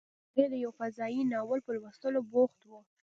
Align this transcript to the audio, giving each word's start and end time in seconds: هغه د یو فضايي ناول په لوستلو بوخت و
هغه 0.31 0.43
د 0.51 0.53
یو 0.63 0.71
فضايي 0.79 1.21
ناول 1.31 1.59
په 1.63 1.71
لوستلو 1.75 2.19
بوخت 2.31 2.59
و 2.65 2.71